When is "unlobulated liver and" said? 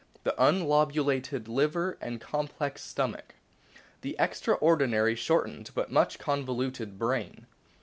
0.43-2.19